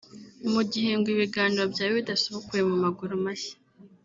Mu 0.51 0.61
gihe 0.71 0.91
ngo 0.97 1.07
ibiganiro 1.15 1.63
byaba 1.73 1.93
bidasubukuwe 1.99 2.61
mu 2.69 2.75
maguru 2.83 3.13
mashya 3.23 3.55